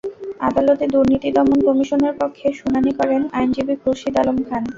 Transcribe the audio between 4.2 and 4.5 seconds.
Alam